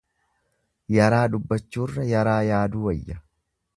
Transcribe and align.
Yaraa 0.95 1.27
dubbachurra 1.35 2.07
yaraa 2.13 2.41
yaaduu 2.49 2.85
wayya. 2.89 3.21